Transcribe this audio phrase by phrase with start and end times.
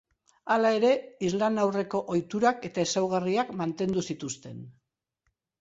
[0.53, 0.93] Hala ere,
[1.27, 4.61] islam aurreko ohiturak eta ezaugarriak mantendu zituzten.